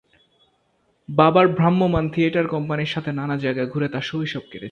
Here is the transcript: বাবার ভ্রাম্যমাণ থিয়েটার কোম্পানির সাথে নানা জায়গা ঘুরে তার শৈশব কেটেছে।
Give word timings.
বাবার 1.09 1.47
ভ্রাম্যমাণ 1.57 2.05
থিয়েটার 2.09 2.45
কোম্পানির 2.47 2.93
সাথে 2.93 3.11
নানা 3.11 3.35
জায়গা 3.37 3.63
ঘুরে 3.65 3.87
তার 3.87 4.01
শৈশব 4.01 4.43
কেটেছে। 4.43 4.59